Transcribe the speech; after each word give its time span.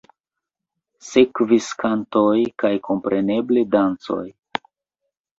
Sekvis 1.07 1.67
kantoj 1.83 2.37
kaj 2.63 2.71
kompreneble 2.87 3.65
dancoj. 3.75 4.23